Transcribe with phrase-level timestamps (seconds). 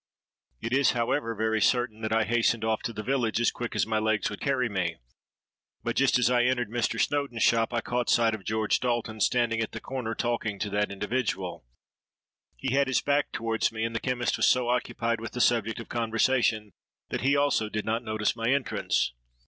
[0.61, 3.85] It is, however, very certain that I hastened off to the village as quick as
[3.85, 4.95] my legs would carry me.
[5.83, 6.99] But just as I entered Mr.
[6.99, 10.91] Snowdon's shop, I caught sight of George Dalton, standing at the counter talking to that
[10.91, 11.67] individual.
[12.57, 15.79] He had his back towards me; and the chemist was so occupied with the subject
[15.79, 16.71] of conversation,
[17.09, 19.13] that he also did not notice my entrance.